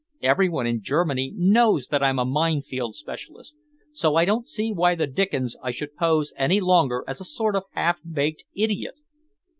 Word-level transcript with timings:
Every 0.23 0.49
one 0.49 0.65
in 0.65 0.81
Germany 0.81 1.31
knows 1.35 1.89
that 1.89 2.01
I'm 2.01 2.17
a 2.17 2.25
mine 2.25 2.63
field 2.63 2.95
specialist, 2.95 3.53
so 3.91 4.15
I 4.15 4.25
don't 4.25 4.47
see 4.47 4.73
why 4.73 4.95
the 4.95 5.05
dickens 5.05 5.55
I 5.61 5.69
should 5.69 5.95
pose 5.95 6.33
any 6.37 6.59
longer 6.59 7.03
as 7.07 7.21
a 7.21 7.23
sort 7.23 7.55
of 7.55 7.65
half 7.73 7.99
baked 8.03 8.45
idiot." 8.55 8.95